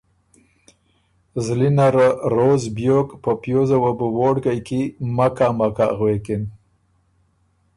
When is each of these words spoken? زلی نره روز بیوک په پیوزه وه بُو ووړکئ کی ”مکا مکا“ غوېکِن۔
زلی 1.45 1.69
نره 1.79 2.05
روز 2.35 2.63
بیوک 2.75 3.07
په 3.23 3.31
پیوزه 3.41 3.77
وه 3.83 3.91
بُو 3.97 4.07
ووړکئ 4.17 4.59
کی 4.67 4.81
”مکا 5.17 5.47
مکا“ 5.59 5.87
غوېکِن۔ 5.97 6.43